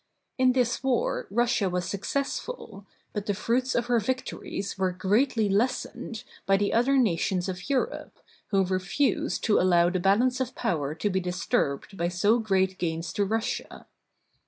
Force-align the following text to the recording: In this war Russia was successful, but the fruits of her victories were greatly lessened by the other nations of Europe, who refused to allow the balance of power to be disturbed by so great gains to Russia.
In 0.39 0.53
this 0.53 0.81
war 0.83 1.27
Russia 1.29 1.69
was 1.69 1.87
successful, 1.87 2.87
but 3.13 3.27
the 3.27 3.35
fruits 3.35 3.75
of 3.75 3.85
her 3.85 3.99
victories 3.99 4.75
were 4.75 4.91
greatly 4.91 5.47
lessened 5.47 6.23
by 6.47 6.57
the 6.57 6.73
other 6.73 6.97
nations 6.97 7.47
of 7.47 7.69
Europe, 7.69 8.17
who 8.47 8.65
refused 8.65 9.43
to 9.43 9.59
allow 9.59 9.91
the 9.91 9.99
balance 9.99 10.39
of 10.39 10.55
power 10.55 10.95
to 10.95 11.09
be 11.11 11.19
disturbed 11.19 11.97
by 11.97 12.07
so 12.07 12.39
great 12.39 12.79
gains 12.79 13.13
to 13.13 13.23
Russia. 13.23 13.85